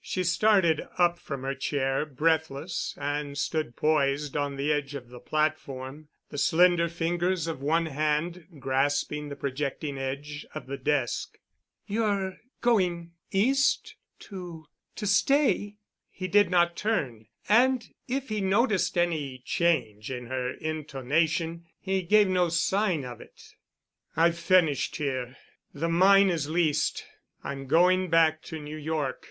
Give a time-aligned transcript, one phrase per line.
[0.00, 5.20] She started up from her chair, breathless, and stood poised on the edge of the
[5.20, 11.36] platform, the slender fingers of one hand grasping the projecting edge of the desk.
[11.86, 15.76] "You're—going—East to—to stay?"
[16.08, 22.26] He did not turn, and, if he noticed any change in her intonation, he gave
[22.28, 23.54] no sign of it.
[24.16, 25.36] "I've finished here.
[25.74, 27.04] The mine is leased.
[27.42, 29.26] I'm going back to New York."